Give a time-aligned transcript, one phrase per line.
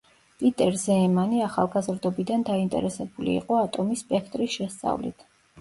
[0.43, 5.29] პიტერ ზეემანი ახალგაზრდობიდან დაინტერესებული იყო ატომის სპექტრის შესწავლით.